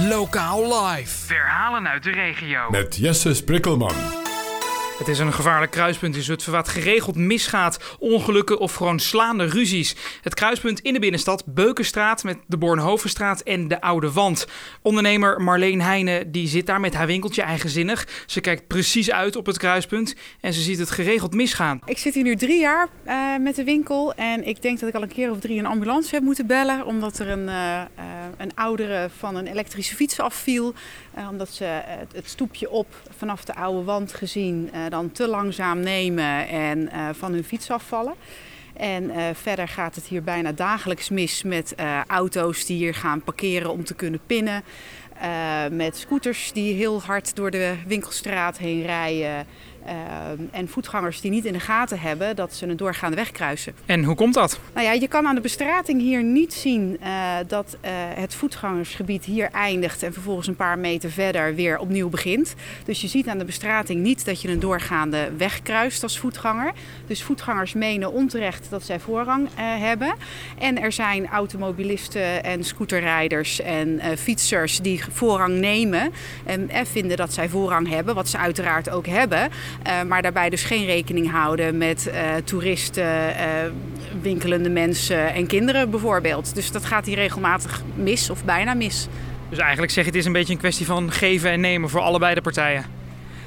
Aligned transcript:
Lokaal 0.00 0.62
live. 0.62 1.26
Verhalen 1.26 1.88
uit 1.88 2.02
de 2.02 2.10
regio. 2.10 2.70
Met 2.70 2.96
Jesse 2.96 3.34
Sprikkelman. 3.34 3.94
Het 4.98 5.08
is 5.10 5.18
een 5.18 5.32
gevaarlijk 5.32 5.70
kruispunt 5.70 6.16
in 6.16 6.22
Zutphen 6.22 6.52
wat 6.52 6.68
geregeld 6.68 7.16
misgaat. 7.16 7.96
Ongelukken 7.98 8.58
of 8.58 8.74
gewoon 8.74 8.98
slaande 8.98 9.44
ruzies. 9.44 9.96
Het 10.22 10.34
kruispunt 10.34 10.80
in 10.80 10.92
de 10.92 10.98
binnenstad, 10.98 11.44
Beukenstraat 11.46 12.24
met 12.24 12.38
de 12.46 12.58
Bornhovenstraat 12.58 13.40
en 13.40 13.68
de 13.68 13.80
Oude 13.80 14.12
Wand. 14.12 14.46
Ondernemer 14.82 15.40
Marleen 15.40 15.80
Heijnen 15.80 16.32
die 16.32 16.48
zit 16.48 16.66
daar 16.66 16.80
met 16.80 16.94
haar 16.94 17.06
winkeltje 17.06 17.42
eigenzinnig. 17.42 18.24
Ze 18.26 18.40
kijkt 18.40 18.66
precies 18.66 19.10
uit 19.10 19.36
op 19.36 19.46
het 19.46 19.58
kruispunt 19.58 20.14
en 20.40 20.52
ze 20.52 20.60
ziet 20.60 20.78
het 20.78 20.90
geregeld 20.90 21.34
misgaan. 21.34 21.80
Ik 21.84 21.98
zit 21.98 22.14
hier 22.14 22.24
nu 22.24 22.36
drie 22.36 22.60
jaar 22.60 22.88
uh, 23.06 23.36
met 23.40 23.56
de 23.56 23.64
winkel 23.64 24.14
en 24.14 24.46
ik 24.46 24.62
denk 24.62 24.80
dat 24.80 24.88
ik 24.88 24.94
al 24.94 25.02
een 25.02 25.08
keer 25.08 25.30
of 25.30 25.38
drie 25.38 25.58
een 25.58 25.66
ambulance 25.66 26.14
heb 26.14 26.24
moeten 26.24 26.46
bellen. 26.46 26.86
Omdat 26.86 27.18
er 27.18 27.28
een, 27.28 27.48
uh, 27.48 27.80
uh, 27.98 28.04
een 28.36 28.54
oudere 28.54 29.08
van 29.16 29.36
een 29.36 29.46
elektrische 29.46 29.94
fiets 29.94 30.20
afviel. 30.20 30.74
omdat 31.30 31.48
ze 31.48 31.64
het 32.14 32.28
stoepje 32.28 32.70
op 32.70 32.86
vanaf 33.16 33.44
de 33.44 33.54
oude 33.54 33.84
wand 33.84 34.12
gezien 34.12 34.70
dan 34.88 35.12
te 35.12 35.28
langzaam 35.28 35.80
nemen 35.80 36.48
en 36.48 36.90
van 37.14 37.32
hun 37.32 37.44
fiets 37.44 37.70
afvallen. 37.70 38.14
En 38.72 39.10
verder 39.34 39.68
gaat 39.68 39.94
het 39.94 40.04
hier 40.04 40.22
bijna 40.22 40.52
dagelijks 40.52 41.08
mis 41.08 41.42
met 41.42 41.74
auto's 42.06 42.64
die 42.64 42.76
hier 42.76 42.94
gaan 42.94 43.22
parkeren 43.22 43.70
om 43.70 43.84
te 43.84 43.94
kunnen 43.94 44.20
pinnen. 44.26 44.62
Met 45.70 45.96
scooters 45.96 46.52
die 46.52 46.74
heel 46.74 47.02
hard 47.02 47.36
door 47.36 47.50
de 47.50 47.74
winkelstraat 47.86 48.58
heen 48.58 48.82
rijden. 48.82 49.46
Uh, 49.86 49.90
en 50.50 50.68
voetgangers 50.68 51.20
die 51.20 51.30
niet 51.30 51.44
in 51.44 51.52
de 51.52 51.60
gaten 51.60 52.00
hebben 52.00 52.36
dat 52.36 52.54
ze 52.54 52.66
een 52.66 52.76
doorgaande 52.76 53.16
weg 53.16 53.30
kruisen. 53.30 53.74
En 53.86 54.04
hoe 54.04 54.14
komt 54.14 54.34
dat? 54.34 54.60
Nou 54.74 54.86
ja, 54.86 54.92
je 54.92 55.08
kan 55.08 55.26
aan 55.26 55.34
de 55.34 55.40
bestrating 55.40 56.00
hier 56.00 56.22
niet 56.22 56.54
zien 56.54 56.98
uh, 57.02 57.36
dat 57.46 57.76
het 58.14 58.34
voetgangersgebied 58.34 59.24
hier 59.24 59.50
eindigt 59.50 60.02
en 60.02 60.12
vervolgens 60.12 60.46
een 60.46 60.56
paar 60.56 60.78
meter 60.78 61.10
verder 61.10 61.54
weer 61.54 61.78
opnieuw 61.78 62.08
begint. 62.08 62.54
Dus 62.84 63.00
je 63.00 63.08
ziet 63.08 63.28
aan 63.28 63.38
de 63.38 63.44
bestrating 63.44 64.00
niet 64.00 64.24
dat 64.24 64.42
je 64.42 64.48
een 64.48 64.60
doorgaande 64.60 65.30
weg 65.36 65.62
kruist 65.62 66.02
als 66.02 66.18
voetganger. 66.18 66.72
Dus 67.06 67.22
voetgangers 67.22 67.72
menen 67.72 68.12
onterecht 68.12 68.66
dat 68.70 68.82
zij 68.82 69.00
voorrang 69.00 69.48
hebben. 69.56 70.14
En 70.58 70.82
er 70.82 70.92
zijn 70.92 71.28
automobilisten 71.28 72.44
en 72.44 72.64
scooterrijders 72.64 73.60
en 73.60 74.00
fietsers 74.18 74.80
die 74.80 75.01
voorrang 75.12 75.58
nemen 75.58 76.12
en 76.44 76.70
vinden 76.86 77.16
dat 77.16 77.32
zij 77.32 77.48
voorrang 77.48 77.88
hebben, 77.88 78.14
wat 78.14 78.28
ze 78.28 78.38
uiteraard 78.38 78.90
ook 78.90 79.06
hebben. 79.06 79.50
Uh, 79.86 80.02
maar 80.02 80.22
daarbij 80.22 80.50
dus 80.50 80.64
geen 80.64 80.84
rekening 80.84 81.30
houden 81.30 81.78
met 81.78 82.10
uh, 82.12 82.34
toeristen, 82.44 83.04
uh, 83.04 83.34
winkelende 84.22 84.70
mensen 84.70 85.34
en 85.34 85.46
kinderen 85.46 85.90
bijvoorbeeld. 85.90 86.54
Dus 86.54 86.70
dat 86.70 86.84
gaat 86.84 87.06
hier 87.06 87.16
regelmatig 87.16 87.82
mis 87.94 88.30
of 88.30 88.44
bijna 88.44 88.74
mis. 88.74 89.08
Dus 89.48 89.58
eigenlijk 89.58 89.92
zeg 89.92 90.04
je 90.04 90.10
het 90.10 90.18
is 90.18 90.26
een 90.26 90.32
beetje 90.32 90.52
een 90.52 90.58
kwestie 90.58 90.86
van 90.86 91.12
geven 91.12 91.50
en 91.50 91.60
nemen 91.60 91.90
voor 91.90 92.00
allebei 92.00 92.34
de 92.34 92.40
partijen. 92.40 93.01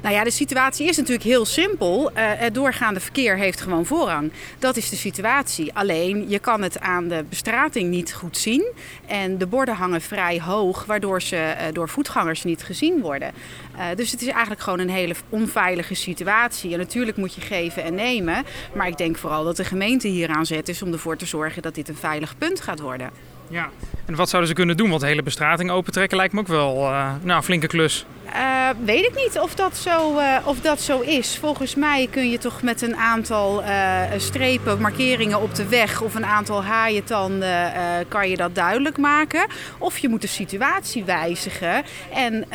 Nou 0.00 0.14
ja, 0.14 0.24
de 0.24 0.30
situatie 0.30 0.88
is 0.88 0.96
natuurlijk 0.96 1.24
heel 1.24 1.44
simpel. 1.44 2.10
Uh, 2.10 2.16
het 2.16 2.54
doorgaande 2.54 3.00
verkeer 3.00 3.36
heeft 3.36 3.60
gewoon 3.60 3.86
voorrang. 3.86 4.32
Dat 4.58 4.76
is 4.76 4.90
de 4.90 4.96
situatie. 4.96 5.74
Alleen 5.74 6.28
je 6.28 6.38
kan 6.38 6.62
het 6.62 6.80
aan 6.80 7.08
de 7.08 7.24
bestrating 7.28 7.90
niet 7.90 8.14
goed 8.14 8.36
zien. 8.36 8.72
En 9.06 9.38
de 9.38 9.46
borden 9.46 9.74
hangen 9.74 10.00
vrij 10.00 10.40
hoog, 10.40 10.84
waardoor 10.84 11.22
ze 11.22 11.36
uh, 11.36 11.64
door 11.72 11.88
voetgangers 11.88 12.44
niet 12.44 12.62
gezien 12.62 13.00
worden. 13.00 13.32
Uh, 13.76 13.82
dus 13.96 14.10
het 14.10 14.22
is 14.22 14.28
eigenlijk 14.28 14.60
gewoon 14.60 14.78
een 14.78 14.90
hele 14.90 15.14
onveilige 15.28 15.94
situatie. 15.94 16.72
En 16.72 16.78
natuurlijk 16.78 17.16
moet 17.16 17.34
je 17.34 17.40
geven 17.40 17.82
en 17.82 17.94
nemen. 17.94 18.44
Maar 18.74 18.86
ik 18.86 18.98
denk 18.98 19.16
vooral 19.16 19.44
dat 19.44 19.56
de 19.56 19.64
gemeente 19.64 20.08
hier 20.08 20.28
aan 20.28 20.46
zet 20.46 20.68
is 20.68 20.82
om 20.82 20.92
ervoor 20.92 21.16
te 21.16 21.26
zorgen 21.26 21.62
dat 21.62 21.74
dit 21.74 21.88
een 21.88 21.96
veilig 21.96 22.38
punt 22.38 22.60
gaat 22.60 22.80
worden. 22.80 23.10
Ja, 23.48 23.70
en 24.06 24.14
wat 24.14 24.28
zouden 24.28 24.50
ze 24.50 24.56
kunnen 24.56 24.76
doen? 24.76 24.88
Want 24.88 25.00
de 25.00 25.06
hele 25.06 25.22
bestrating 25.22 25.70
opentrekken 25.70 26.16
lijkt 26.16 26.32
me 26.32 26.40
ook 26.40 26.46
wel 26.46 26.74
nou, 27.22 27.36
een 27.36 27.42
flinke 27.42 27.66
klus. 27.66 28.06
Uh, 28.34 28.68
weet 28.84 29.04
ik 29.04 29.14
niet 29.14 29.38
of 29.38 29.54
dat, 29.54 29.76
zo, 29.76 30.18
uh, 30.18 30.36
of 30.44 30.60
dat 30.60 30.80
zo 30.80 31.00
is. 31.00 31.38
Volgens 31.38 31.74
mij 31.74 32.08
kun 32.10 32.30
je 32.30 32.38
toch 32.38 32.62
met 32.62 32.82
een 32.82 32.96
aantal 32.96 33.62
uh, 33.62 34.02
strepen, 34.16 34.80
markeringen 34.80 35.40
op 35.40 35.54
de 35.54 35.68
weg 35.68 36.00
of 36.00 36.14
een 36.14 36.24
aantal 36.24 36.64
haaientanden 36.64 37.72
kan 38.08 38.28
je 38.28 38.36
dat 38.36 38.54
duidelijk 38.54 38.98
maken. 38.98 39.46
Of 39.78 39.98
je 39.98 40.08
moet 40.08 40.20
de 40.20 40.26
situatie 40.26 41.04
wijzigen 41.04 41.84
en 42.12 42.46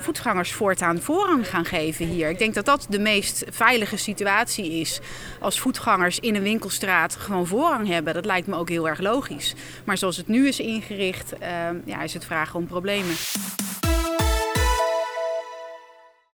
voetgangers 0.00 0.52
voortaan 0.52 1.00
voorrang 1.00 1.48
gaan 1.48 1.64
geven 1.64 2.06
hier. 2.06 2.28
Ik 2.30 2.38
denk 2.38 2.54
dat 2.54 2.64
dat 2.64 2.86
de 2.88 2.98
meest 2.98 3.44
veilige 3.50 3.96
situatie 3.96 4.80
is. 4.80 5.00
Als 5.40 5.60
voetgangers 5.60 6.18
in 6.18 6.34
een 6.34 6.42
winkelstraat 6.42 7.16
gewoon 7.16 7.46
voorrang 7.46 7.88
hebben. 7.88 8.14
Dat 8.14 8.24
lijkt 8.24 8.46
me 8.46 8.56
ook 8.56 8.68
heel 8.68 8.88
erg 8.88 9.00
logisch. 9.00 9.54
Maar 9.84 9.98
zoals 9.98 10.16
het 10.16 10.28
nu 10.28 10.48
is 10.48 10.60
ingericht, 10.60 11.32
ja, 11.84 12.02
is 12.02 12.14
het 12.14 12.24
vragen 12.24 12.58
om 12.58 12.66
problemen. 12.66 13.14